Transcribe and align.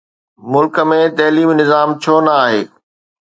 ملڪ 0.51 0.75
۾ 0.95 0.99
تعليمي 1.17 1.53
نظام 1.61 1.87
ڇو 2.01 2.15
نه 2.25 2.31
آهي؟ 2.43 2.61